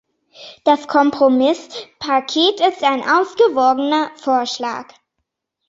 Das 0.63 0.87
Kompromisspaket 0.87 2.59
ist 2.59 2.83
ein 2.83 3.07
ausgewogener 3.07 4.09
Vorschlag. 4.15 4.87